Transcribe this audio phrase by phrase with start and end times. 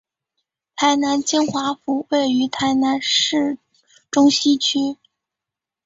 [0.75, 3.59] 台南金华府位于台南市
[4.09, 4.97] 中西区。